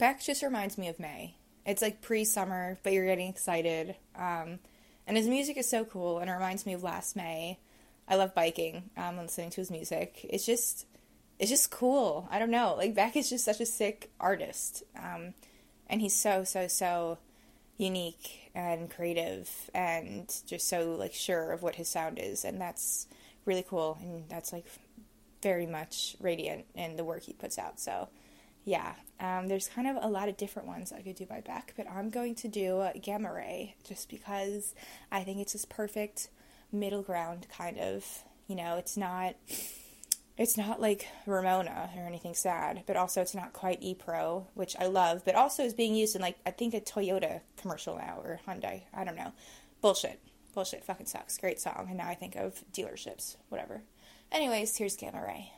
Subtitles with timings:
[0.00, 1.36] Beck just reminds me of May.
[1.66, 3.96] It's like pre-summer, but you're getting excited.
[4.16, 4.58] Um,
[5.06, 7.58] and his music is so cool, and it reminds me of last May.
[8.08, 8.88] I love biking.
[8.96, 10.24] Um, listening to his music.
[10.24, 10.86] It's just,
[11.38, 12.26] it's just cool.
[12.30, 12.76] I don't know.
[12.78, 15.34] Like Beck is just such a sick artist, um,
[15.86, 17.18] and he's so so so
[17.76, 23.06] unique and creative, and just so like sure of what his sound is, and that's
[23.44, 23.98] really cool.
[24.00, 24.64] And that's like
[25.42, 27.78] very much radiant in the work he puts out.
[27.78, 28.08] So
[28.70, 31.74] yeah, um, there's kind of a lot of different ones I could do by Beck,
[31.76, 34.74] but I'm going to do Gamma Ray just because
[35.10, 36.28] I think it's this perfect
[36.70, 38.06] middle ground kind of.
[38.46, 39.34] You know, it's not
[40.38, 44.76] it's not like Ramona or anything sad, but also it's not quite E Pro, which
[44.78, 48.20] I love, but also is being used in like I think a Toyota commercial now
[48.24, 48.82] or Hyundai.
[48.94, 49.32] I don't know.
[49.80, 50.20] Bullshit.
[50.54, 51.38] Bullshit fucking sucks.
[51.38, 51.86] Great song.
[51.88, 53.36] And now I think of dealerships.
[53.48, 53.82] Whatever.
[54.30, 55.52] Anyways, here's Gamma Ray.